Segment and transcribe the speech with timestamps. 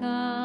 [0.00, 0.35] God.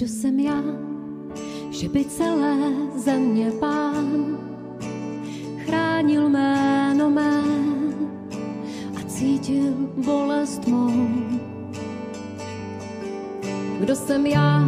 [0.00, 0.62] kdo jsem já,
[1.70, 2.56] že by celé
[2.96, 4.38] země pán
[5.58, 7.42] chránil jméno mé
[8.96, 9.72] a cítil
[10.04, 11.08] bolest mou.
[13.80, 14.64] Kdo jsem já,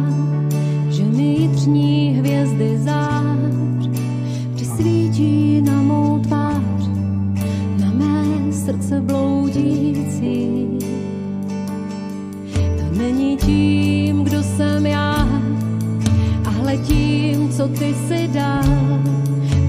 [17.63, 18.63] co ty si dal,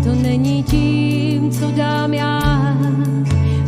[0.05, 2.41] to není tím, co dám já,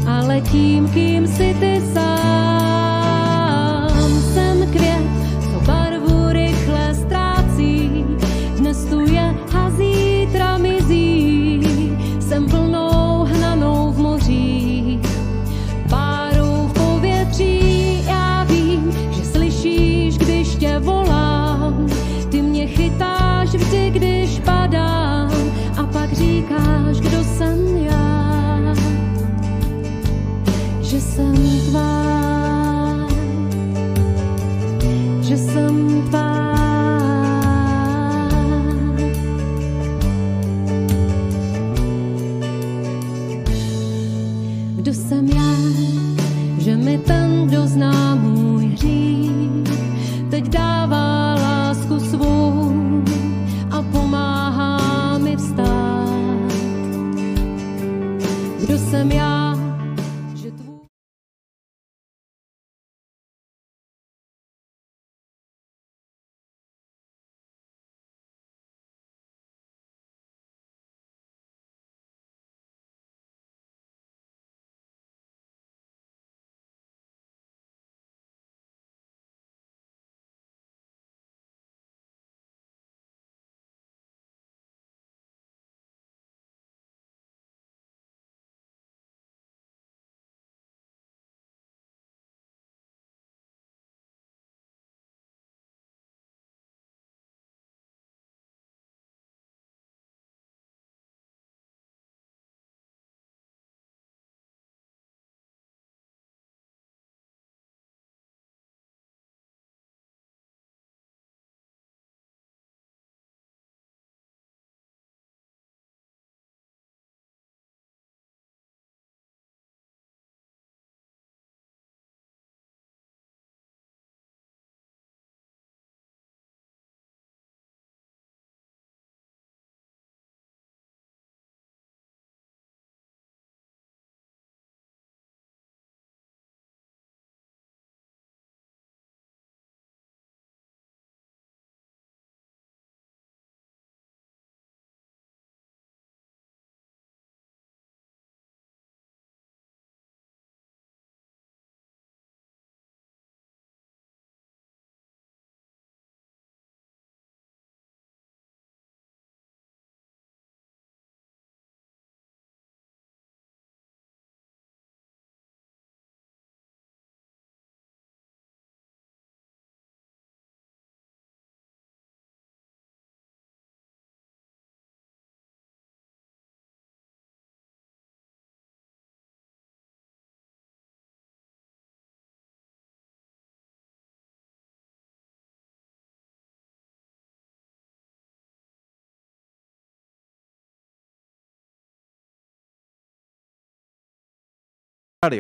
[0.07, 2.56] ale tím, kým si ty sám.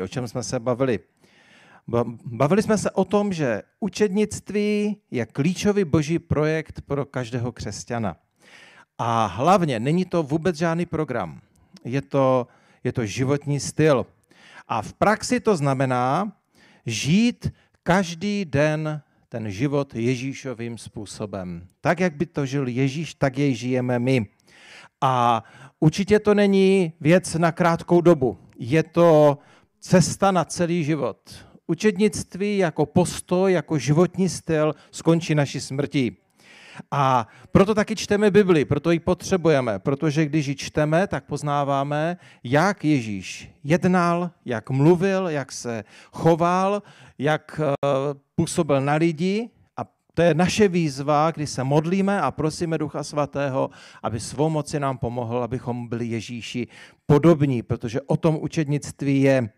[0.03, 0.99] O čem jsme se bavili.
[1.89, 8.17] Ba- Bavili jsme se o tom, že učednictví je klíčový boží projekt pro každého křesťana.
[8.99, 11.41] A hlavně není to vůbec žádný program.
[11.85, 12.47] Je to,
[12.85, 14.07] je to životní styl.
[14.69, 16.33] A v praxi to znamená
[16.87, 17.53] žít
[17.83, 21.69] každý den ten život Ježíšovým způsobem.
[21.81, 24.27] Tak, jak by to žil Ježíš, tak jej žijeme my.
[25.01, 25.45] A
[25.81, 28.39] určitě to není věc na krátkou dobu.
[28.59, 29.39] Je to
[29.87, 31.19] cesta na celý život.
[31.67, 36.17] Učednictví jako postoj, jako životní styl skončí naší smrtí.
[36.91, 42.85] A proto taky čteme Bibli, proto ji potřebujeme, protože když ji čteme, tak poznáváme, jak
[42.85, 46.83] Ježíš jednal, jak mluvil, jak se choval,
[47.19, 47.75] jak eh,
[48.35, 49.51] působil na lidi.
[49.77, 53.71] A to je naše výzva, kdy se modlíme a prosíme Ducha Svatého,
[54.03, 56.69] aby svou moci nám pomohl, abychom byli Ježíši
[57.07, 59.49] podobní, protože o tom učednictví je.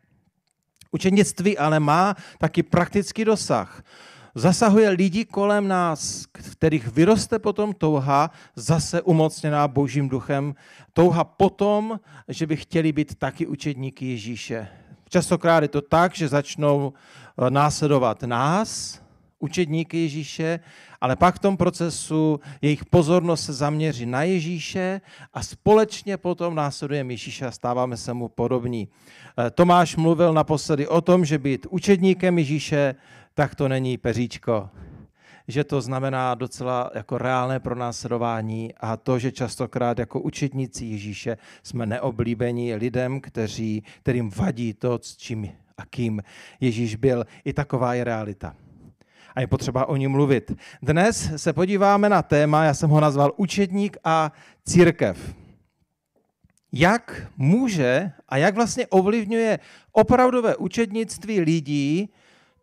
[0.91, 3.83] Učednictví ale má taky praktický dosah.
[4.35, 10.55] Zasahuje lidi kolem nás, kterých vyroste potom touha, zase umocněná Božím duchem,
[10.93, 14.69] touha potom, že by chtěli být taky učedníky Ježíše.
[15.09, 19.01] Častokrát je to tak, že začnou eh, následovat nás,
[19.39, 20.61] učedníky Ježíše,
[21.01, 25.01] ale pak v tom procesu jejich pozornost se zaměří na Ježíše
[25.35, 28.89] a společně potom následujeme Ježíše a stáváme se mu podobní.
[29.39, 32.95] Eh, Tomáš mluvil naposledy o tom, že být učedníkem Ježíše,
[33.35, 34.71] tak to není peříčko.
[35.49, 41.87] Že to znamená docela jako reálné pronásledování a to, že častokrát jako učedníci Ježíše jsme
[41.87, 46.23] neoblíbení lidem, kteří, kterým vadí to, s čím a kým
[46.61, 47.25] Ježíš byl.
[47.45, 48.55] I taková je realita
[49.35, 50.53] a je potřeba o ní mluvit.
[50.83, 54.33] Dnes se podíváme na téma, já jsem ho nazval Učedník a
[54.65, 55.35] církev.
[56.73, 59.59] Jak může a jak vlastně ovlivňuje
[59.93, 62.09] opravdové učednictví lidí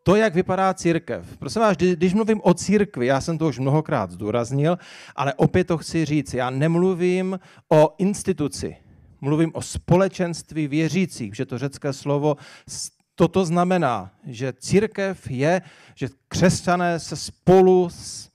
[0.04, 1.38] to, jak vypadá církev.
[1.38, 4.78] Prosím vás, když mluvím o církvi, já jsem to už mnohokrát zdůraznil,
[5.16, 8.78] ale opět to chci říct, já nemluvím o instituci,
[9.22, 12.38] mluvím o společenství věřících, že to řecké slovo
[13.16, 15.62] toto znamená, že církev je,
[15.96, 18.30] že křesťané se spolu s,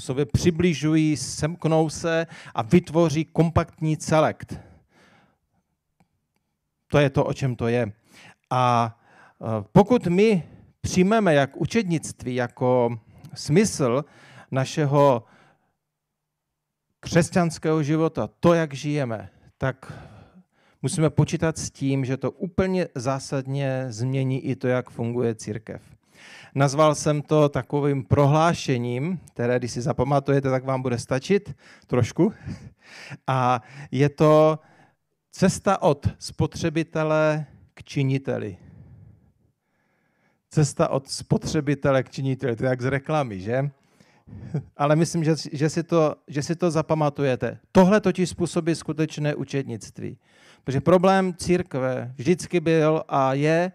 [0.00, 4.44] sobě přibližují, semknou se a vytvoří kompaktní celek.
[6.88, 7.92] To je to, o čem to je.
[8.50, 8.96] A
[9.40, 10.42] e, pokud my
[10.80, 12.98] přijmeme jak učednictví, jako
[13.34, 14.04] smysl
[14.50, 15.24] našeho
[17.00, 19.92] křesťanského života, to, jak žijeme, tak
[20.84, 25.82] musíme počítat s tím, že to úplně zásadně změní i to, jak funguje církev.
[26.54, 32.32] Nazval jsem to takovým prohlášením, které, když si zapamatujete, tak vám bude stačit trošku.
[33.26, 34.58] A je to
[35.32, 38.56] cesta od spotřebitele k činiteli.
[40.50, 43.70] Cesta od spotřebitele k činiteli, to je jak z reklamy, že?
[44.76, 47.58] Ale myslím, že, že, si to, že si to zapamatujete.
[47.72, 50.18] Tohle totiž způsobí skutečné učednictví.
[50.64, 53.72] Protože problém církve vždycky byl a je,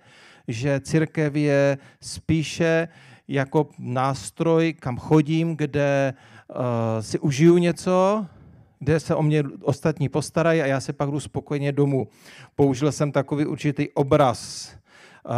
[0.48, 2.88] že církev je spíše
[3.28, 6.14] jako nástroj, kam chodím, kde
[6.50, 6.56] uh,
[7.02, 8.26] si užiju něco,
[8.80, 12.08] kde se o mě ostatní postarají a já se pak jdu spokojeně domů.
[12.56, 14.72] Použil jsem takový určitý obraz.
[15.26, 15.34] Uh,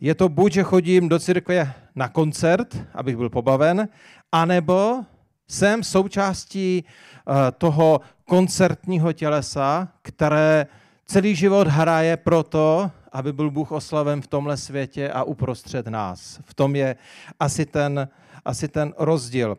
[0.00, 3.88] je to buď, že chodím do církve na koncert, abych byl pobaven,
[4.32, 5.04] anebo
[5.48, 10.66] jsem součástí uh, toho koncertního tělesa, které
[11.06, 16.40] celý život hraje proto, aby byl Bůh oslaven v tomhle světě a uprostřed nás.
[16.44, 16.96] V tom je
[17.40, 18.08] asi ten,
[18.44, 19.58] asi ten rozdíl.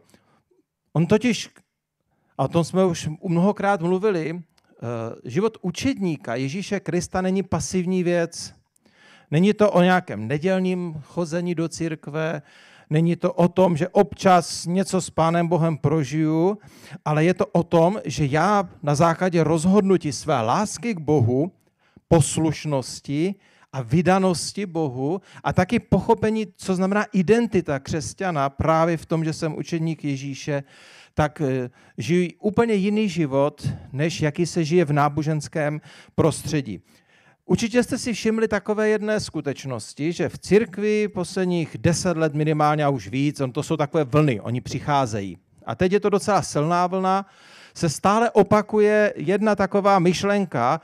[0.93, 1.49] On totiž,
[2.37, 4.79] a o tom jsme už mnohokrát mluvili, eh,
[5.29, 8.53] život učedníka Ježíše Krista není pasivní věc.
[9.31, 12.41] Není to o nějakém nedělním chození do církve,
[12.89, 16.57] Není to o tom, že občas něco s Pánem Bohem prožiju,
[17.05, 21.51] ale je to o tom, že já na základě rozhodnutí své lásky k Bohu,
[22.07, 23.35] poslušnosti
[23.73, 29.57] a vydanosti Bohu a taky pochopení, co znamená identita křesťana právě v tom, že jsem
[29.57, 30.63] učeník Ježíše,
[31.13, 35.81] tak eh, žiju úplně jiný život, než jaký se žije v náboženském
[36.15, 36.81] prostředí.
[37.45, 42.89] Určitě jste si všimli takové jedné skutečnosti, že v církvi posledních deset let minimálně a
[42.89, 45.37] už víc, on to jsou takové vlny, oni přicházejí.
[45.65, 47.25] A teď je to docela silná vlna,
[47.73, 50.81] se stále opakuje jedna taková myšlenka,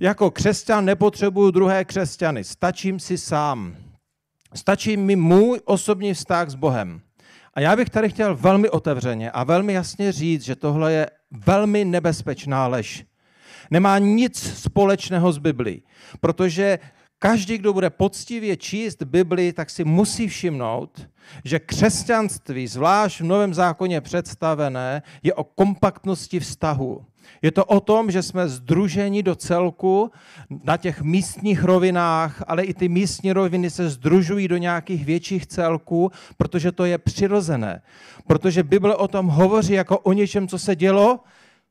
[0.00, 3.76] jako křesťan nepotřebuju druhé křesťany, stačím si sám.
[4.54, 7.00] Stačí mi můj osobní vztah s Bohem.
[7.54, 11.84] A já bych tady chtěl velmi otevřeně a velmi jasně říct, že tohle je velmi
[11.84, 13.04] nebezpečná lež
[13.70, 15.82] nemá nic společného s Biblí,
[16.20, 16.78] protože
[17.18, 21.08] každý, kdo bude poctivě číst Bibli, tak si musí všimnout,
[21.44, 27.04] že křesťanství, zvlášť v Novém zákoně představené, je o kompaktnosti vztahu.
[27.42, 30.10] Je to o tom, že jsme združeni do celku
[30.64, 36.10] na těch místních rovinách, ale i ty místní roviny se združují do nějakých větších celků,
[36.36, 37.82] protože to je přirozené.
[38.26, 41.20] Protože Bible o tom hovoří jako o něčem, co se dělo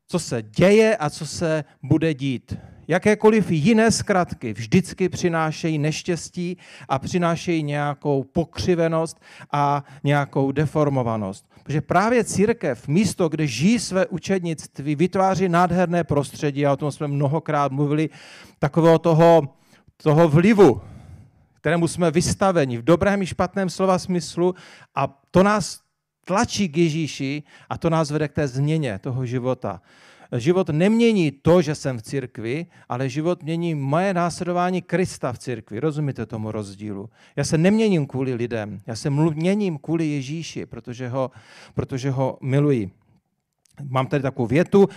[0.08, 2.58] co se děje a co se bude dít.
[2.88, 6.56] Jakékoliv jiné zkratky vždycky přinášejí neštěstí
[6.88, 9.20] a přinášejí nějakou pokřivenost
[9.52, 11.46] a nějakou deformovanost.
[11.62, 17.08] Protože právě církev, místo, kde žijí své učednictví, vytváří nádherné prostředí, a o tom jsme
[17.08, 18.10] mnohokrát mluvili,
[18.58, 19.48] takového toho,
[20.02, 20.80] toho vlivu,
[21.60, 24.54] kterému jsme vystaveni v dobrém i špatném slova smyslu
[24.94, 25.80] a to nás
[26.26, 29.82] tlačí k Ježíši a to nás vede k té změně toho života.
[30.36, 35.80] Život nemění to, že jsem v církvi, ale život mění moje následování Krista v církvi.
[35.80, 37.10] Rozumíte tomu rozdílu?
[37.36, 41.30] Já se neměním kvůli lidem, já se měním kvůli Ježíši, protože ho,
[41.74, 42.90] protože ho miluji.
[43.88, 44.88] Mám tady takovou větu,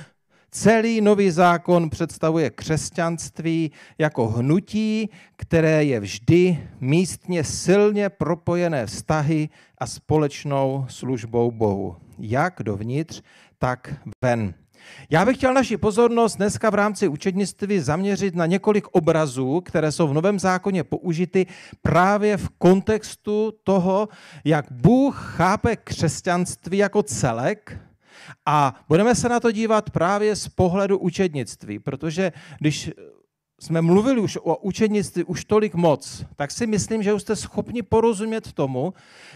[0.51, 9.87] Celý nový zákon představuje křesťanství jako hnutí, které je vždy místně silně propojené vztahy a
[9.87, 11.95] společnou službou Bohu.
[12.19, 13.21] Jak dovnitř,
[13.57, 14.53] tak ven.
[15.09, 20.07] Já bych chtěl naši pozornost dneska v rámci učednictví zaměřit na několik obrazů, které jsou
[20.07, 21.45] v Novém zákoně použity
[21.81, 24.09] právě v kontextu toho,
[24.45, 27.79] jak Bůh chápe křesťanství jako celek,
[28.45, 32.91] a budeme se na to dívat právě z pohledu učednictví, protože když
[33.59, 37.81] jsme mluvili už o učednictví už tolik moc, tak si myslím, že už jste schopni
[37.81, 38.93] porozumět tomu,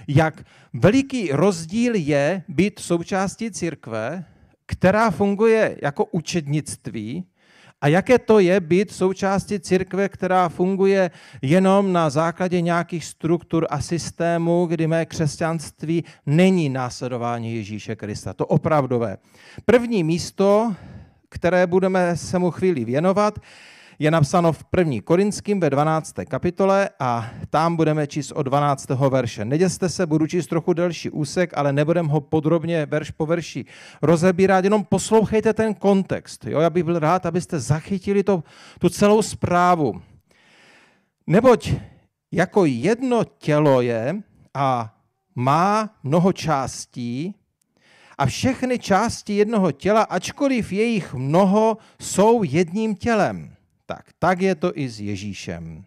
[0.07, 4.25] jak veliký rozdíl je být součástí církve,
[4.65, 7.23] která funguje jako učednictví,
[7.83, 11.11] a jaké to je být součástí církve, která funguje
[11.41, 18.33] jenom na základě nějakých struktur a systémů, kdy mé křesťanství není následování Ježíše Krista.
[18.33, 19.17] To opravdové.
[19.65, 20.75] První místo,
[21.29, 23.39] které budeme se mu chvíli věnovat,
[24.00, 24.93] je napsáno v 1.
[25.03, 26.13] Korinským ve 12.
[26.27, 28.89] kapitole a tam budeme číst od 12.
[28.89, 29.45] verše.
[29.45, 33.65] Neděste se, budu číst trochu delší úsek, ale nebudem ho podrobně verš po verši
[34.01, 36.46] rozebírat, jenom poslouchejte ten kontext.
[36.46, 36.59] Jo?
[36.59, 38.44] Já bych byl rád, abyste zachytili to,
[38.79, 40.01] tu celou zprávu.
[41.27, 41.74] Neboť
[42.31, 44.15] jako jedno tělo je
[44.53, 44.96] a
[45.35, 47.35] má mnoho částí,
[48.18, 53.52] a všechny části jednoho těla, ačkoliv je jich mnoho, jsou jedním tělem.
[53.94, 55.86] Tak, tak je to i s Ježíšem.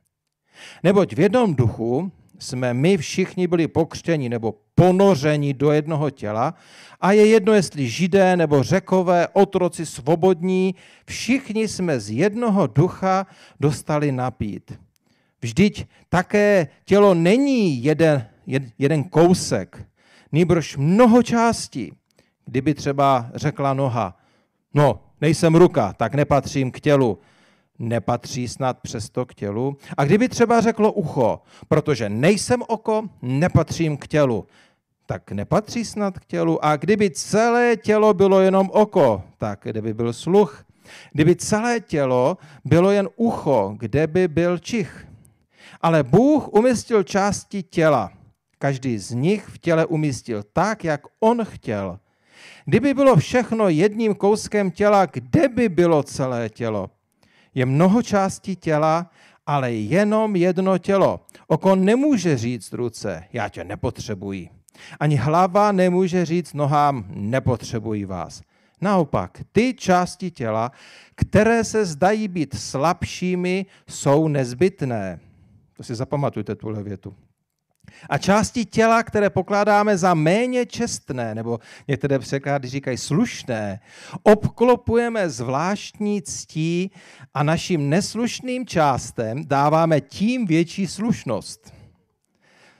[0.82, 6.54] Neboť v jednom duchu jsme my všichni byli pokřtěni nebo ponořeni do jednoho těla
[7.00, 10.74] a je jedno, jestli židé nebo řekové, otroci, svobodní,
[11.06, 13.26] všichni jsme z jednoho ducha
[13.60, 14.78] dostali napít.
[15.42, 18.26] Vždyť také tělo není jeden,
[18.78, 19.86] jeden kousek,
[20.32, 21.92] nýbrž mnoho částí.
[22.44, 24.16] Kdyby třeba řekla noha,
[24.74, 27.18] no, nejsem ruka, tak nepatřím k tělu,
[27.78, 29.76] nepatří snad přesto k tělu.
[29.96, 34.46] A kdyby třeba řeklo ucho, protože nejsem oko, nepatřím k tělu,
[35.06, 36.64] tak nepatří snad k tělu.
[36.64, 40.64] A kdyby celé tělo bylo jenom oko, tak kde by byl sluch?
[41.12, 45.06] Kdyby celé tělo bylo jen ucho, kde by byl čich?
[45.80, 48.12] Ale Bůh umístil části těla.
[48.58, 51.98] Každý z nich v těle umístil tak, jak on chtěl.
[52.64, 56.90] Kdyby bylo všechno jedním kouskem těla, kde by bylo celé tělo?
[57.56, 59.10] Je mnoho částí těla,
[59.46, 61.20] ale jenom jedno tělo.
[61.46, 64.48] Oko nemůže říct ruce, já tě nepotřebuji.
[65.00, 68.42] Ani hlava nemůže říct nohám, nepotřebuji vás.
[68.80, 70.72] Naopak, ty části těla,
[71.14, 75.20] které se zdají být slabšími, jsou nezbytné.
[75.76, 77.14] To si zapamatujte tuhle větu.
[78.08, 83.80] A části těla, které pokládáme za méně čestné, nebo některé překlady říkají slušné,
[84.22, 86.90] obklopujeme zvláštní ctí
[87.34, 91.74] a našim neslušným částem dáváme tím větší slušnost.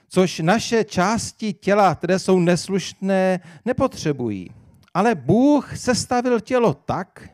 [0.09, 4.51] Což naše části těla, které jsou neslušné, nepotřebují.
[4.93, 7.29] Ale Bůh sestavil tělo tak,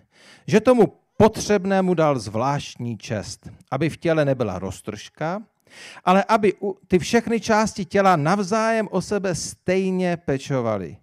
[0.48, 5.42] že tomu potřebnému dal zvláštní čest, aby v těle nebyla roztržka,
[6.06, 6.54] ale aby
[6.88, 10.98] ty všechny části těla navzájem o sebe stejně pečovaly.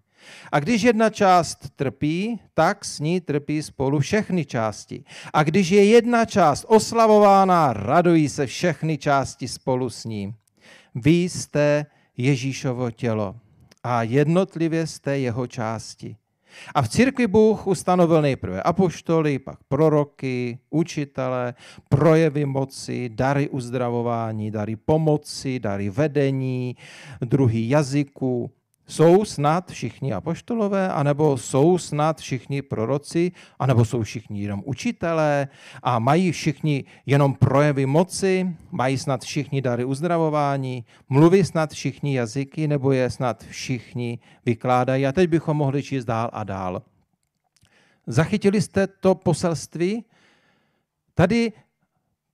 [0.53, 5.05] A když jedna část trpí, tak s ní trpí spolu všechny části.
[5.33, 10.35] A když je jedna část oslavována, radují se všechny části spolu s ním.
[10.95, 13.37] Vy jste Ježíšovo tělo
[13.83, 16.17] a jednotlivě jste jeho části.
[16.75, 21.55] A v církvi Bůh ustanovil nejprve apoštoly, pak proroky, učitele,
[21.89, 26.77] projevy moci, dary uzdravování, dary pomoci, dary vedení,
[27.21, 28.51] druhý jazyku,
[28.91, 35.49] jsou snad všichni apoštolové, anebo jsou snad všichni proroci, anebo jsou všichni jenom učitelé
[35.83, 42.69] a mají všichni jenom projevy moci, mají snad všichni dary uzdravování, mluví snad všichni jazyky,
[42.69, 45.07] nebo je snad všichni vykládají.
[45.07, 46.83] A teď bychom mohli číst dál a dál.
[48.07, 50.05] Zachytili jste to poselství?
[51.15, 51.53] Tady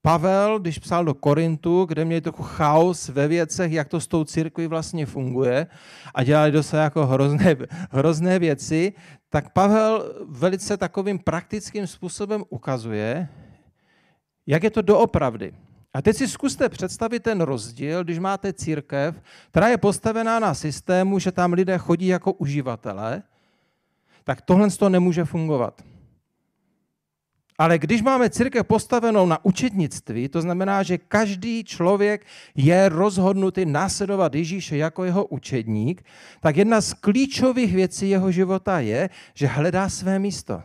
[0.07, 4.25] Pavel, když psal do Korintu, kde měli trochu chaos ve věcech, jak to s tou
[4.25, 5.66] církví vlastně funguje
[6.14, 7.57] a dělali dosa jako hrozné,
[7.90, 8.92] hrozné věci,
[9.31, 13.29] tak Pavel velice takovým praktickým způsobem ukazuje,
[14.47, 15.53] jak je to doopravdy.
[15.95, 21.19] A teď si zkuste představit ten rozdíl, když máte církev, která je postavená na systému,
[21.19, 23.23] že tam lidé chodí jako uživatelé,
[24.25, 25.83] tak tohle to nemůže fungovat.
[27.59, 34.35] Ale když máme církev postavenou na učetnictví, to znamená, že každý člověk je rozhodnutý následovat
[34.35, 36.05] Ježíše jako jeho učedník,
[36.40, 40.62] tak jedna z klíčových věcí jeho života je, že hledá své místo.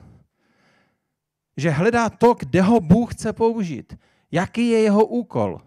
[1.58, 3.98] Že hledá to, kde ho Bůh chce použít.
[4.32, 5.62] Jaký je jeho úkol.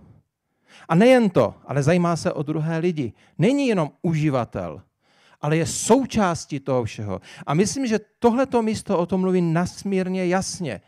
[0.89, 3.13] A nejen to, ale zajímá se o druhé lidi.
[3.39, 4.83] Není jenom uživatel,
[5.41, 7.21] ale je součástí toho všeho.
[7.47, 10.81] A myslím, že tohleto místo o tom mluví nasmírně jasně.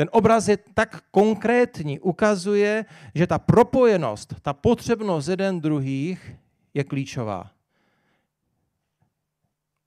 [0.00, 2.84] Ten obraz je tak konkrétní, ukazuje,
[3.14, 6.36] že ta propojenost, ta potřebnost jeden druhých
[6.74, 7.50] je klíčová.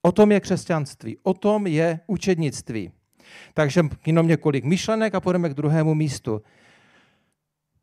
[0.02, 2.92] O tom je křesťanství, o tom je učednictví.
[3.54, 6.42] Takže jenom několik myšlenek a půjdeme k druhému místu.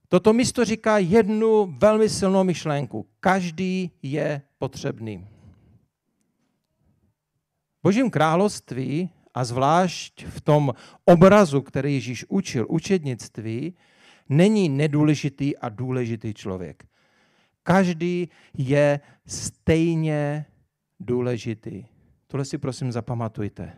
[0.09, 3.07] Toto místo říká jednu velmi silnou myšlenku.
[3.21, 5.27] Každý je potřebný.
[7.83, 10.73] Božím království a zvlášť v tom
[11.05, 13.75] obrazu, který Ježíš učil, učednictví,
[14.29, 16.85] není nedůležitý a důležitý člověk.
[17.63, 20.47] Každý je stejně
[21.01, 21.85] důležitý.
[22.27, 23.73] Tohle si prosím zapamatujte.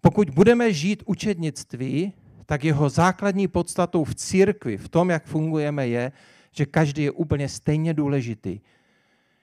[0.00, 2.12] Pokud budeme žít učednictví,
[2.46, 6.12] tak jeho základní podstatou v církvi, v tom, jak fungujeme, je,
[6.50, 8.60] že každý je úplně stejně důležitý.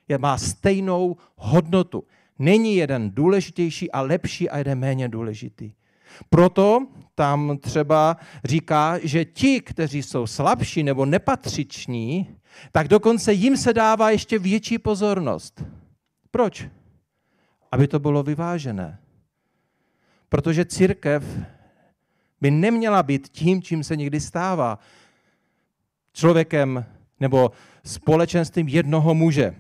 [0.07, 2.03] Je, má stejnou hodnotu.
[2.39, 5.71] Není jeden důležitější a lepší a jeden méně důležitý.
[6.29, 12.35] Proto tam třeba říká, že ti, kteří jsou slabší nebo nepatřiční,
[12.71, 15.63] tak dokonce jim se dává ještě větší pozornost.
[16.31, 16.67] Proč?
[17.71, 18.99] Aby to bylo vyvážené.
[20.29, 21.23] Protože církev
[22.41, 24.79] by neměla být tím, čím se někdy stává.
[26.13, 26.85] Člověkem
[27.19, 27.51] nebo
[27.83, 29.55] společenstvím jednoho muže.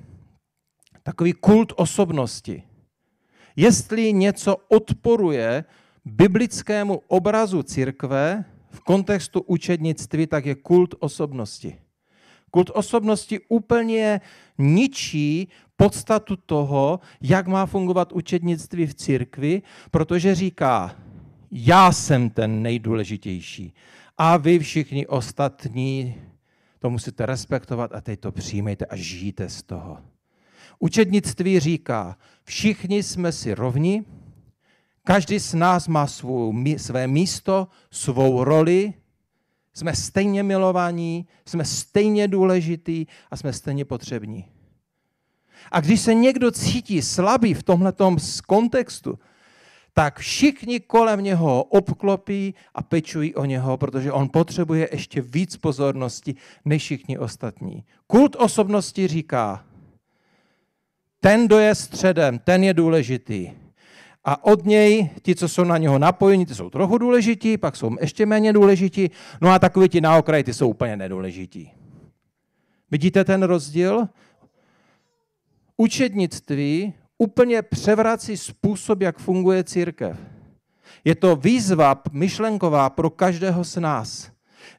[1.07, 2.63] Takový kult osobnosti.
[3.55, 5.63] Jestli něco odporuje
[6.05, 11.77] biblickému obrazu církve v kontextu učednictví, tak je kult osobnosti.
[12.51, 14.21] Kult osobnosti úplně
[14.57, 20.95] ničí podstatu toho, jak má fungovat učednictví v církvi, protože říká,
[21.51, 23.73] já jsem ten nejdůležitější
[24.17, 26.15] a vy všichni ostatní
[26.79, 30.16] to musíte respektovat a teď to přijmejte a žijte z toho.
[30.79, 34.03] Učednictví říká, všichni jsme si rovni,
[35.03, 38.93] každý z nás má svou, své místo, svou roli,
[39.73, 44.45] jsme stejně milovaní, jsme stejně důležitý a jsme stejně potřební.
[45.71, 48.15] A když se někdo cítí slabý v tomto
[48.47, 49.19] kontextu,
[49.93, 56.35] tak všichni kolem něho obklopí a pečují o něho, protože on potřebuje ještě víc pozornosti
[56.65, 57.83] než všichni ostatní.
[58.07, 59.66] Kult osobnosti říká,
[61.27, 63.51] ten, kdo je středem, ten je důležitý.
[64.23, 67.95] A od něj, ti, co jsou na něho napojeni, ty jsou trochu důležití, pak jsou
[68.01, 69.11] ještě méně důležití,
[69.41, 71.71] no a takový ti na okraji, ty jsou úplně nedůležití.
[72.91, 74.07] Vidíte ten rozdíl?
[75.77, 80.17] Učednictví úplně převrací způsob, jak funguje církev.
[81.03, 84.31] Je to výzva myšlenková pro každého z nás.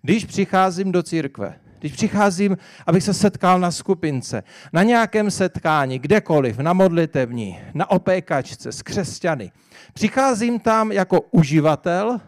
[0.03, 6.59] Když přicházím do církve, když přicházím, abych se setkal na skupince, na nějakém setkání, kdekoliv,
[6.59, 9.53] na modlitevní, na opékačce s křesťany,
[9.93, 12.21] přicházím tam jako uživatel,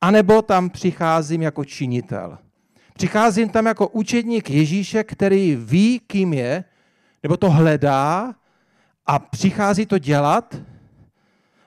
[0.00, 2.38] anebo tam přicházím jako činitel.
[2.94, 6.64] Přicházím tam jako učedník Ježíše, který ví, kým je,
[7.22, 8.34] nebo to hledá
[9.06, 10.56] a přichází to dělat,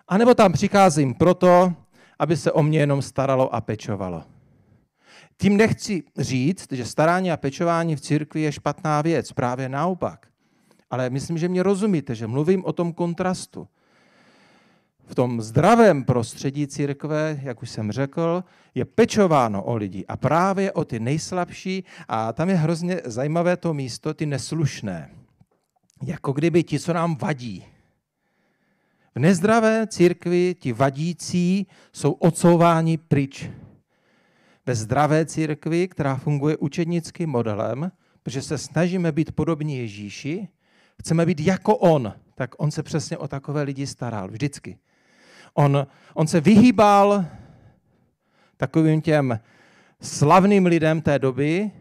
[0.08, 1.74] anebo tam přicházím proto,
[2.20, 4.24] aby se o mě jenom staralo a pečovalo.
[5.44, 10.28] Tím nechci říct, že starání a pečování v církvi je špatná věc, právě naopak.
[10.90, 13.68] Ale myslím, že mě rozumíte, že mluvím o tom kontrastu.
[15.06, 18.44] V tom zdravém prostředí církve, jak už jsem řekl,
[18.76, 23.74] je pečováno o lidi a právě o ty nejslabší a tam je hrozně zajímavé to
[23.74, 25.10] místo, ty neslušné.
[26.04, 27.66] Jako kdyby ti, co nám vadí.
[29.16, 33.50] V nezdravé církvi ti vadící jsou odsouváni pryč
[34.66, 37.92] ve zdravé církvi, která funguje učednickým modelem,
[38.24, 40.48] protože se snažíme být podobní Ježíši,
[41.00, 44.78] chceme být jako on, tak on se přesně o takové lidi staral, vždycky.
[45.54, 47.26] On, on se vyhýbal
[48.58, 49.40] takovým těm
[50.02, 51.72] slavným lidem té doby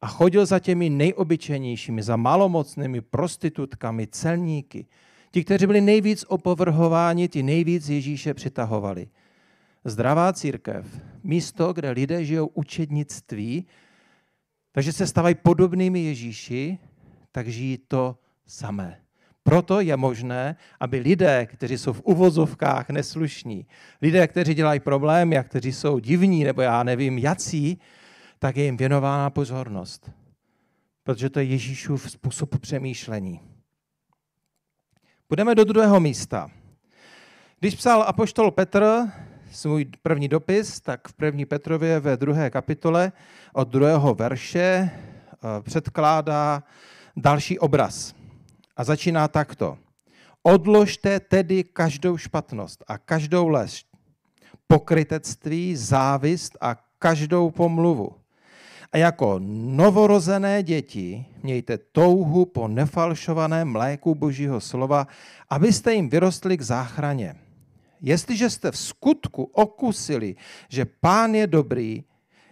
[0.00, 4.86] a chodil za těmi nejobyčejnějšími, za malomocnými prostitutkami, celníky.
[5.30, 9.08] Ti, kteří byli nejvíc opovrhováni, ti nejvíc Ježíše přitahovali
[9.84, 10.86] zdravá církev,
[11.24, 13.66] místo, kde lidé žijou učednictví,
[14.72, 16.78] takže se stávají podobnými Ježíši,
[17.32, 19.00] tak žijí to samé.
[19.42, 23.66] Proto je možné, aby lidé, kteří jsou v uvozovkách neslušní,
[24.02, 27.80] lidé, kteří dělají problémy a kteří jsou divní, nebo já nevím, jací,
[28.38, 30.10] tak je jim věnována pozornost.
[31.02, 33.40] Protože to je Ježíšův způsob přemýšlení.
[35.28, 36.50] Půjdeme do druhého místa.
[37.60, 38.84] Když psal apoštol Petr
[39.54, 43.12] svůj první dopis, tak v první Petrově ve druhé kapitole
[43.52, 46.62] od druhého verše eh, předkládá
[47.16, 48.14] další obraz.
[48.76, 49.78] A začíná takto.
[50.42, 53.86] Odložte tedy každou špatnost a každou lež,
[54.66, 58.12] pokrytectví, závist a každou pomluvu.
[58.92, 59.40] A jako
[59.76, 65.06] novorozené děti mějte touhu po nefalšovaném mléku Božího slova,
[65.50, 67.34] abyste jim vyrostli k záchraně
[68.06, 70.34] Jestliže jste v skutku okusili,
[70.68, 72.04] že pán je dobrý,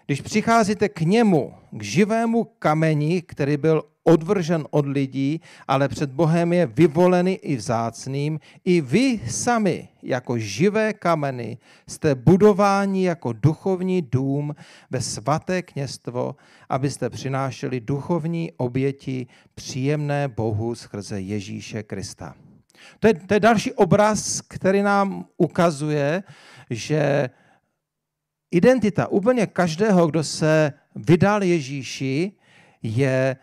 [0.07, 6.53] když přicházíte k němu, k živému kameni, který byl odvržen od lidí, ale před Bohem
[6.53, 14.55] je vyvolený i vzácným, i vy sami jako živé kameny jste budováni jako duchovní dům
[14.91, 16.37] ve svaté kněstvo,
[16.69, 22.35] abyste přinášeli duchovní oběti příjemné Bohu skrze Ježíše Krista.
[23.01, 26.23] To je, to je další obraz, který nám ukazuje,
[26.71, 27.31] že
[28.51, 32.33] identita úplně každého, kdo se vydal Ježíši,
[32.83, 33.37] je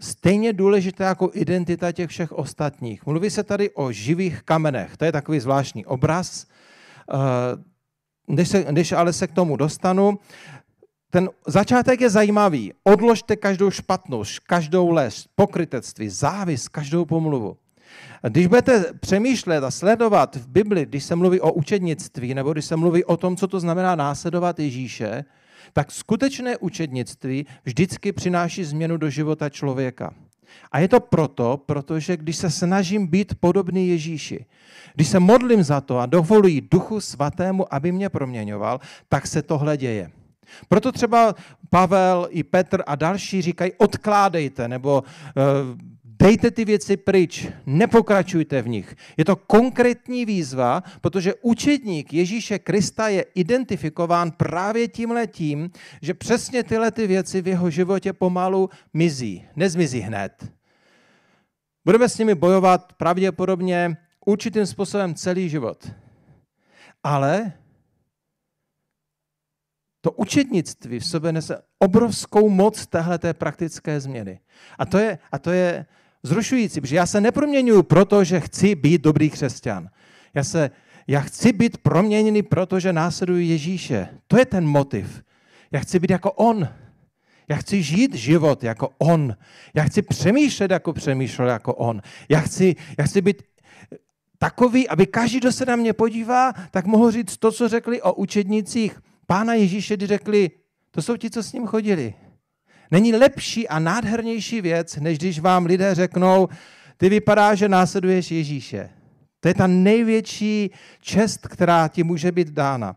[0.00, 3.06] stejně důležitá jako identita těch všech ostatních.
[3.06, 4.96] Mluví se tady o živých kamenech.
[4.96, 6.46] To je takový zvláštní obraz.
[7.12, 7.16] Eh,
[8.28, 10.18] než, se, než ale se k tomu dostanu,
[11.10, 12.72] ten začátek je zajímavý.
[12.84, 17.56] Odložte každou špatnost, každou lež, pokrytectví, závis, každou pomluvu.
[18.28, 22.76] Když budete přemýšlet a sledovat v Bibli, když se mluví o učednictví, nebo když se
[22.76, 25.24] mluví o tom, co to znamená následovat Ježíše,
[25.72, 30.14] tak skutečné učednictví vždycky přináší změnu do života člověka.
[30.72, 34.46] A je to proto, protože když se snažím být podobný Ježíši,
[34.94, 39.76] když se modlím za to a dovoluji Duchu Svatému, aby mě proměňoval, tak se tohle
[39.76, 40.10] děje.
[40.68, 41.34] Proto třeba
[41.70, 45.89] Pavel i Petr a další říkají, odkládejte, nebo uh,
[46.20, 48.96] Dejte ty věci pryč, nepokračujte v nich.
[49.16, 55.70] Je to konkrétní výzva, protože učedník Ježíše Krista je identifikován právě tímhle tím,
[56.02, 59.44] že přesně tyhle ty věci v jeho životě pomalu mizí.
[59.56, 60.52] Nezmizí hned.
[61.84, 65.90] Budeme s nimi bojovat pravděpodobně určitým způsobem celý život.
[67.02, 67.52] Ale
[70.00, 74.40] to učednictví v sobě nese obrovskou moc téhleté praktické změny.
[74.78, 75.86] A to je, a to je
[76.22, 79.88] zrušující, protože já se neproměňuji proto, že chci být dobrý křesťan.
[80.34, 80.70] Já, se,
[81.06, 84.08] já chci být proměněný, protože následuji Ježíše.
[84.26, 85.22] To je ten motiv.
[85.72, 86.68] Já chci být jako On.
[87.48, 89.36] Já chci žít život jako On.
[89.74, 92.02] Já chci přemýšlet, jako přemýšlel jako On.
[92.28, 93.42] Já chci, já chci být
[94.38, 98.12] takový, aby každý, kdo se na mě podívá, tak mohl říct to, co řekli o
[98.12, 100.50] učednicích Pána Ježíše, kdy řekli,
[100.90, 102.14] to jsou ti, co s ním chodili.
[102.90, 106.48] Není lepší a nádhernější věc, než když vám lidé řeknou,
[106.96, 108.90] ty vypadá, že následuješ Ježíše.
[109.40, 112.96] To je ta největší čest, která ti může být dána.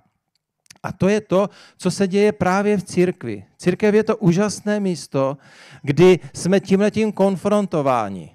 [0.83, 3.45] A to je to, co se děje právě v církvi.
[3.57, 5.37] Církev je to úžasné místo,
[5.81, 8.31] kdy jsme tímhletím konfrontováni.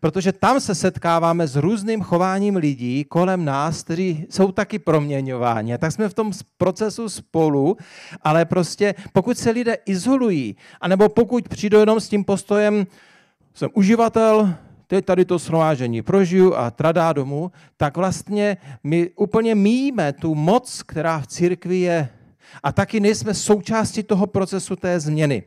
[0.00, 5.78] Protože tam se setkáváme s různým chováním lidí kolem nás, kteří jsou taky proměňováni.
[5.78, 7.76] Tak jsme v tom procesu spolu,
[8.22, 12.86] ale prostě pokud se lidé izolují, anebo pokud přijdou jenom s tím postojem,
[13.54, 14.54] jsem uživatel,
[14.86, 20.82] teď tady to shromážení prožiju a tradá domů, tak vlastně my úplně míjíme tu moc,
[20.82, 22.08] která v církvi je.
[22.62, 25.42] A taky nejsme součástí toho procesu té změny.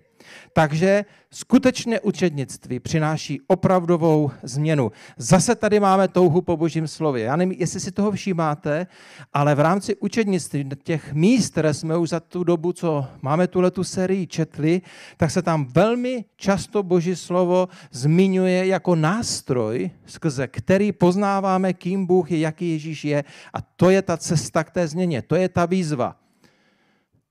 [0.53, 4.91] Takže skutečné učednictví přináší opravdovou změnu.
[5.17, 7.23] Zase tady máme touhu po božím slově.
[7.23, 8.87] Já nevím, jestli si toho všímáte,
[9.33, 13.71] ale v rámci učednictví těch míst, které jsme už za tu dobu, co máme tuhle
[13.71, 14.81] tu sérii četli,
[15.17, 22.31] tak se tam velmi často boží slovo zmiňuje jako nástroj, skrze který poznáváme, kým Bůh
[22.31, 23.23] je, jaký Ježíš je.
[23.53, 26.15] A to je ta cesta k té změně, to je ta výzva.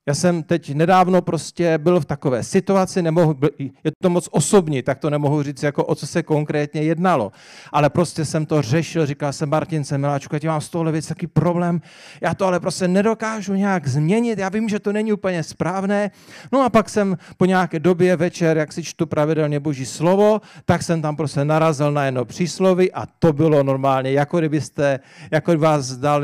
[0.07, 4.99] Já jsem teď nedávno prostě byl v takové situaci, nemohu, je to moc osobní, tak
[4.99, 7.31] to nemohu říct, jako o co se konkrétně jednalo.
[7.71, 11.27] Ale prostě jsem to řešil, říkal jsem Martince, miláčku, já mám z tohle věc taký
[11.27, 11.81] problém,
[12.21, 16.11] já to ale prostě nedokážu nějak změnit, já vím, že to není úplně správné.
[16.51, 20.83] No a pak jsem po nějaké době večer, jak si čtu pravidelně boží slovo, tak
[20.83, 24.99] jsem tam prostě narazil na jedno přísloví a to bylo normálně, jako kdybyste,
[25.31, 26.23] jako kdyby vás dal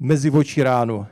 [0.00, 1.06] mezi oči ránu.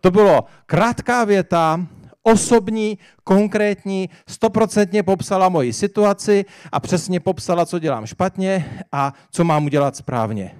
[0.00, 1.86] To bylo krátká věta,
[2.22, 9.64] osobní, konkrétní, stoprocentně popsala moji situaci a přesně popsala, co dělám špatně a co mám
[9.64, 10.54] udělat správně.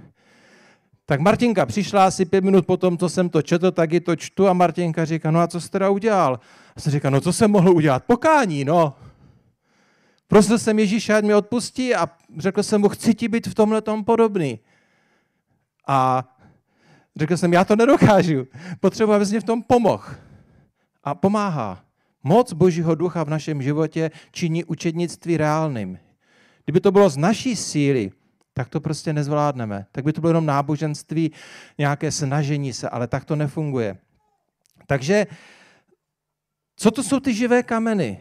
[1.06, 4.16] Tak Martinka přišla asi pět minut po tom, co jsem to četl, tak ji to
[4.16, 6.40] čtu a Martinka říká, no a co jsi teda udělal?
[6.76, 8.04] A jsem říkal, no co jsem mohl udělat?
[8.04, 8.94] Pokání, no.
[10.28, 13.82] Prosil jsem Ježíše, ať mi odpustí a řekl jsem mu, chci ti být v tomhle
[14.04, 14.58] podobný.
[15.86, 16.28] A
[17.20, 18.46] Řekl jsem, já to nedokážu.
[18.80, 20.04] Potřebuji, abys mě v tom pomohl.
[21.04, 21.84] A pomáhá.
[22.24, 25.98] Moc Božího ducha v našem životě činí učednictví reálným.
[26.64, 28.10] Kdyby to bylo z naší síly,
[28.54, 29.86] tak to prostě nezvládneme.
[29.92, 31.32] Tak by to bylo jenom náboženství,
[31.78, 33.98] nějaké snažení se, ale tak to nefunguje.
[34.86, 35.26] Takže
[36.76, 38.20] co to jsou ty živé kameny?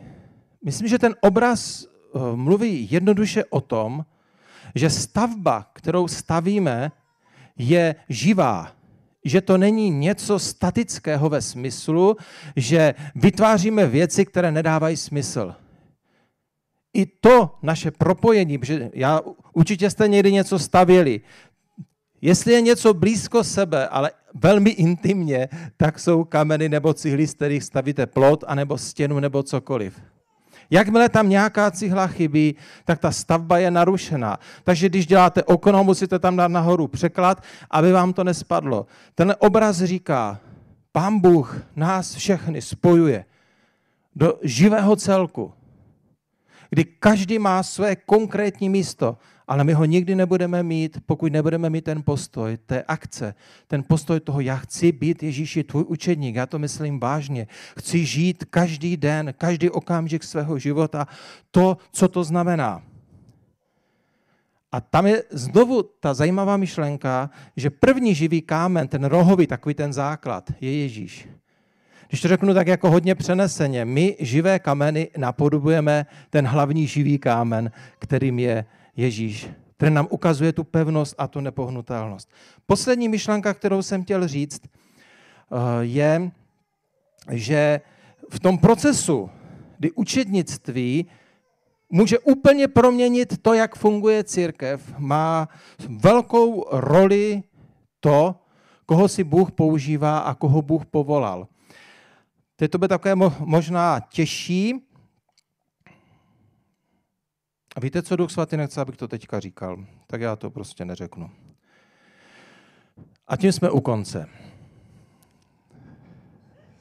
[0.65, 4.05] Myslím, že ten obraz eh, mluví jednoduše o tom,
[4.75, 6.91] že stavba, kterou stavíme,
[7.57, 8.78] je živá
[9.29, 12.17] že to není něco statického ve smyslu,
[12.55, 15.55] že vytváříme věci, které nedávají smysl.
[16.93, 19.21] I to naše propojení, že já
[19.53, 21.21] určitě jste někdy něco stavěli.
[22.21, 27.63] Jestli je něco blízko sebe, ale velmi intimně, tak jsou kameny nebo cihly, z kterých
[27.63, 30.01] stavíte plot, anebo stěnu, nebo cokoliv.
[30.69, 32.55] Jakmile tam nějaká cihla chybí,
[32.86, 34.38] tak ta stavba je narušená.
[34.63, 38.86] Takže když děláte okno, musíte tam dát nahoru překlad, aby vám to nespadlo.
[39.15, 40.39] Ten obraz říká,
[40.91, 43.25] Pán Bůh nás všechny spojuje
[44.15, 45.53] do živého celku,
[46.69, 49.17] kdy každý má své konkrétní místo,
[49.49, 53.35] ale my ho nikdy nebudeme mít, pokud nebudeme mít ten postoj, té akce,
[53.67, 57.47] ten postoj toho, já chci být Ježíši tvůj učedník, já to myslím vážně,
[57.79, 61.07] chci žít každý den, každý okamžik svého života,
[61.51, 62.83] to, co to znamená.
[64.71, 69.93] A tam je znovu ta zajímavá myšlenka, že první živý kámen, ten rohový, takový ten
[69.93, 71.27] základ, je Ježíš.
[72.07, 77.71] Když to řeknu tak jako hodně přeneseně, my živé kameny napodobujeme ten hlavní živý kámen,
[77.99, 78.65] kterým je
[78.99, 82.29] Ježíš, který nám ukazuje tu pevnost a tu nepohnutelnost.
[82.65, 86.31] Poslední myšlenka, kterou jsem chtěl říct, eh, je,
[87.31, 87.81] že
[88.29, 89.29] v tom procesu,
[89.77, 91.05] kdy učednictví
[91.89, 95.49] může úplně proměnit to, jak funguje církev, má
[95.88, 97.43] velkou roli
[97.99, 98.35] to,
[98.85, 101.47] koho si Bůh používá a koho Bůh povolal.
[102.55, 104.88] Teď to bude takové možná těžší.
[107.75, 109.86] A víte, co Duch Svatý nechce, abych to teďka říkal?
[110.08, 111.32] Tak já to prostě neřeknu.
[113.27, 114.29] A tím jsme u konce.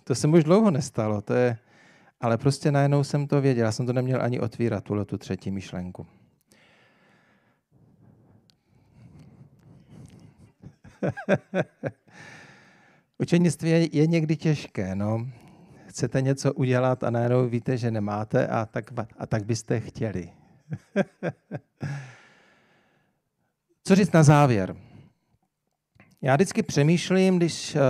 [0.05, 1.59] To se už dlouho nestalo, to je,
[2.21, 3.65] ale prostě najednou jsem to věděl.
[3.65, 6.07] Já jsem to neměl ani otvírat, tuhle tu třetí myšlenku.
[13.19, 14.95] Učenictví je, někdy těžké.
[14.95, 15.29] No
[15.87, 20.31] chcete něco udělat a najednou víte, že nemáte a tak, a tak byste chtěli.
[23.85, 24.77] Co říct na závěr?
[26.23, 27.81] Já vždycky přemýšlím, když, eh,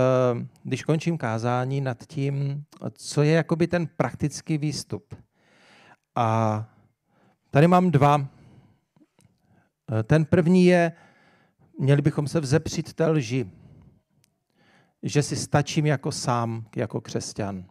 [0.63, 2.63] když končím kázání, nad tím,
[2.93, 5.15] co je jakoby ten praktický výstup.
[6.15, 6.65] A
[7.51, 8.27] tady mám dva.
[9.91, 10.91] Eh, ten první je,
[11.79, 13.49] měli bychom se vzepřít té lži,
[15.03, 17.65] že si stačím jako sám, jako křesťan.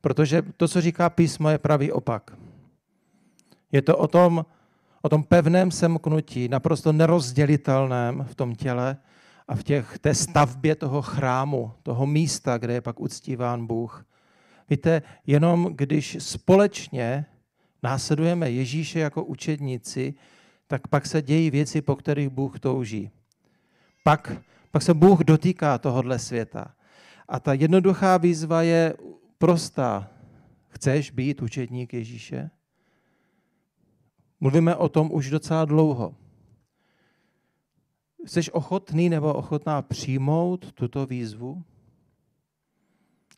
[0.00, 2.36] Protože to, co říká písmo, je pravý opak.
[3.72, 4.46] Je to o tom,
[5.02, 8.96] o tom pevném semknutí, naprosto nerozdělitelném v tom těle
[9.48, 14.06] a v těch, té stavbě toho chrámu, toho místa, kde je pak uctíván Bůh.
[14.70, 17.26] Víte, jenom když společně
[17.82, 20.14] následujeme Ježíše jako učedníci,
[20.66, 23.10] tak pak se dějí věci, po kterých Bůh touží.
[24.04, 24.32] Pak,
[24.70, 26.74] pak se Bůh dotýká tohohle světa.
[27.28, 28.94] A ta jednoduchá výzva je
[29.38, 30.10] prostá.
[30.68, 32.50] Chceš být učedník Ježíše?
[34.40, 36.14] Mluvíme o tom už docela dlouho.
[38.26, 41.64] Jsi ochotný nebo ochotná přijmout tuto výzvu?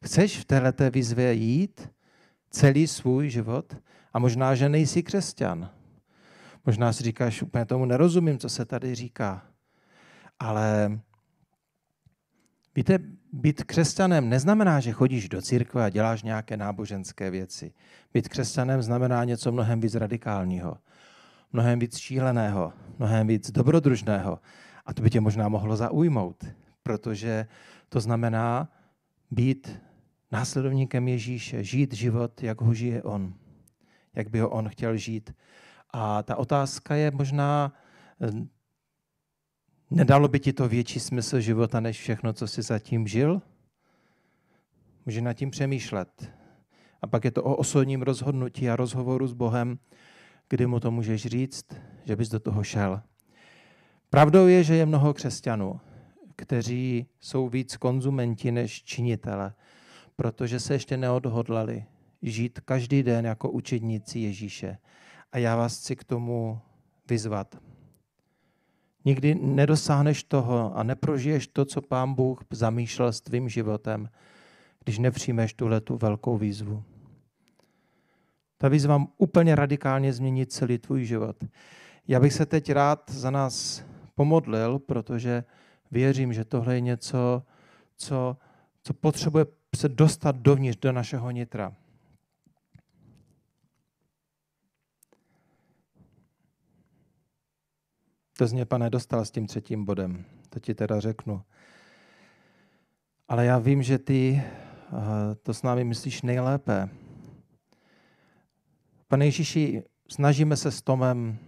[0.05, 1.91] Chceš v této výzvě jít
[2.51, 3.77] celý svůj život?
[4.13, 5.71] A možná, že nejsi křesťan.
[6.67, 9.47] Možná si říkáš, úplně tomu nerozumím, co se tady říká.
[10.39, 11.01] Ale
[12.75, 12.99] víte,
[13.33, 17.73] být křesťanem neznamená, že chodíš do církve a děláš nějaké náboženské věci.
[18.15, 20.79] Být křesťanem znamená něco mnohem víc radikálního,
[21.53, 24.39] mnohem víc šíleného, mnohem víc dobrodružného.
[24.87, 26.45] A to by tě možná mohlo zaujmout,
[26.83, 27.47] protože
[27.89, 28.69] to znamená
[29.31, 29.81] být
[30.33, 33.35] následovníkem Ježíše, žít život, jak ho žije on,
[34.15, 35.35] jak by ho on chtěl žít.
[35.91, 37.73] A ta otázka je možná
[39.91, 43.43] Nedalo by ti to větší smysl života, než všechno, co jsi zatím žil?
[45.07, 46.33] Může nad tím přemýšlet.
[47.03, 49.79] A pak je to o osobním rozhodnutí a rozhovoru s Bohem,
[50.53, 51.67] kdy mu to můžeš říct,
[52.05, 53.03] že bys do toho šel.
[54.11, 55.81] Pravdou je, že je mnoho křesťanů,
[56.37, 59.55] kteří jsou víc konzumenti než činitele,
[60.17, 61.85] protože se ještě neodhodlali
[62.23, 64.79] žít každý den jako učedníci Ježíše.
[65.33, 66.61] A já vás chci k tomu
[67.09, 67.57] vyzvat.
[69.05, 74.09] Nikdy nedosáhneš toho a neprožiješ to, co Pán Bůh zamýšlel s tvým životem,
[74.85, 76.85] když nepřijmeš tuhle tu velkou výzvu.
[78.63, 81.45] Ta výzva úplně radikálně změní celý tvůj život.
[82.09, 83.85] Já bych se teď rád za nás
[84.15, 85.45] pomodlil, protože
[85.91, 87.43] věřím, že tohle je něco,
[87.97, 88.37] co,
[88.83, 89.47] co potřebuje
[89.77, 91.75] se dostat dovnitř do našeho nitra.
[98.39, 100.25] To z mě, pane, dostal s tím třetím bodem.
[100.49, 101.43] To ti teda řeknu.
[103.29, 107.02] Ale já vím, že ty eh, to s námi myslíš nejlépe.
[109.13, 111.39] Pane Ježíši, snažíme se s Tomem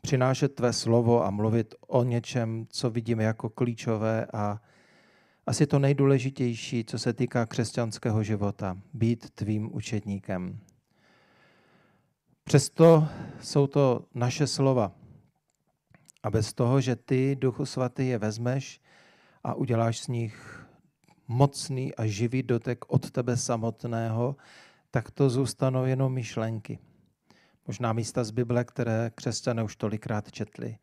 [0.00, 4.60] přinášet tvé slovo a mluvit o něčem, co vidíme jako klíčové a
[5.46, 10.58] asi to nejdůležitější, co se týká křesťanského života, být tvým učedníkem.
[12.44, 13.08] Přesto
[13.40, 14.92] jsou to naše slova,
[16.22, 18.80] a bez toho, že ty, Duchu Svatý, je vezmeš
[19.44, 20.66] a uděláš z nich
[21.28, 24.36] mocný a živý dotek od tebe samotného,
[24.90, 26.78] tak to zůstanou jenom myšlenky.
[27.66, 30.78] Možná místa z Bible, které křesťané už tolikrát četli.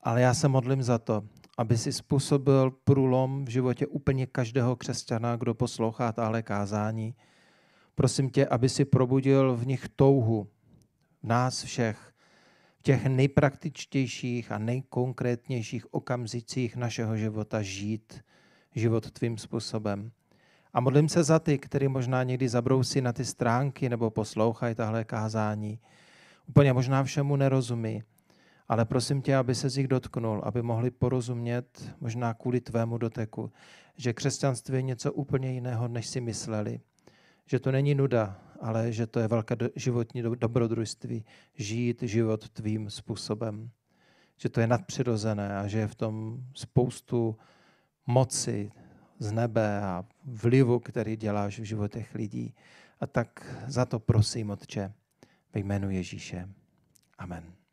[0.00, 1.22] Ale já se modlím za to,
[1.58, 7.14] aby si způsobil průlom v životě úplně každého křesťana, kdo poslouchá tahle kázání.
[7.94, 10.48] Prosím tě, aby si probudil v nich touhu,
[11.22, 12.12] v nás všech,
[12.78, 18.24] v těch nejpraktičtějších a nejkonkrétnějších okamzicích našeho života žít
[18.74, 20.10] život tvým způsobem.
[20.76, 25.04] A modlím se za ty, kteří možná někdy zabrousí na ty stránky nebo poslouchají tahle
[25.04, 25.78] kázání.
[26.46, 28.02] Úplně možná všemu nerozumí,
[28.68, 33.52] ale prosím tě, aby se z nich dotknul, aby mohli porozumět, možná kvůli tvému doteku,
[33.96, 36.80] že křesťanství je něco úplně jiného, než si mysleli.
[37.46, 41.24] Že to není nuda, ale že to je velké životní dobrodružství,
[41.54, 43.70] žít život tvým způsobem.
[44.36, 47.36] Že to je nadpřirozené a že je v tom spoustu
[48.06, 48.72] moci
[49.18, 52.54] z nebe a vlivu, který děláš v životech lidí.
[53.00, 54.92] A tak za to prosím, Otče,
[55.54, 56.48] ve jménu Ježíše.
[57.18, 57.65] Amen.